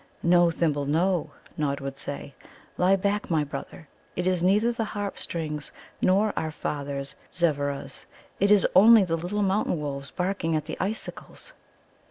[0.23, 2.33] "No, Thimble, no," Nod would say.
[2.75, 3.87] "Lie back, my brother.
[4.15, 8.07] It is neither the Harp strings nor our father's Zevveras;
[8.39, 11.53] it is only the little mountain wolves barking at the icicles."